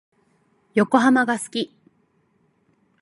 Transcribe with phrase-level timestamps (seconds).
[0.73, 1.77] 横浜が好き。